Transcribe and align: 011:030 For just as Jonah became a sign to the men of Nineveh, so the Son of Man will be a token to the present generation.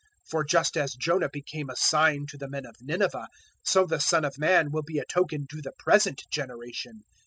011:030 0.25 0.29
For 0.31 0.43
just 0.45 0.77
as 0.77 0.93
Jonah 0.95 1.29
became 1.31 1.69
a 1.69 1.75
sign 1.75 2.25
to 2.29 2.35
the 2.35 2.49
men 2.49 2.65
of 2.65 2.75
Nineveh, 2.81 3.27
so 3.63 3.85
the 3.85 3.99
Son 3.99 4.25
of 4.25 4.39
Man 4.39 4.71
will 4.71 4.81
be 4.81 4.97
a 4.97 5.05
token 5.05 5.45
to 5.51 5.61
the 5.61 5.73
present 5.77 6.23
generation. 6.31 7.03